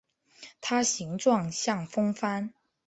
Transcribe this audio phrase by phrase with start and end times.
[0.61, 2.51] 它形状像风帆。